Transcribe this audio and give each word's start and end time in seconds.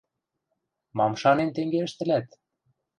Мам 0.97 1.13
шанен, 1.21 1.49
тенге 1.55 1.79
ӹштӹлӓт? 1.87 2.27